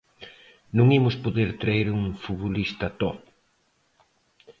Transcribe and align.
Non 0.77 0.87
imos 0.99 1.15
poder 1.23 1.49
traer 1.61 1.87
un 1.99 2.03
futbolista 2.23 2.87
top. 3.01 3.17